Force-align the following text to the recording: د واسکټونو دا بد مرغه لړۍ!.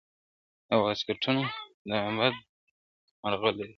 د 0.67 0.69
واسکټونو 0.83 1.43
دا 1.89 1.99
بد 2.19 2.35
مرغه 3.21 3.49
لړۍ!. 3.57 3.69